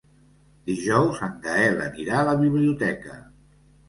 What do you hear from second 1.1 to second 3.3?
en Gaël anirà a la biblioteca.